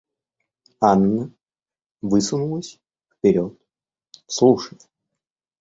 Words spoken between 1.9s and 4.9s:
высунулась вперед, слушая.